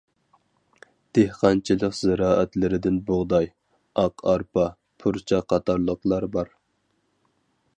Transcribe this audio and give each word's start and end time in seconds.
دېھقانچىلىق 1.17 1.93
زىرائەتلىرىدىن 1.97 2.97
بۇغداي، 3.09 3.49
ئاق 4.05 4.25
ئارپا، 4.33 4.65
پۇرچاق 5.05 5.47
قاتارلىقلار 5.55 6.27
بار. 6.37 6.51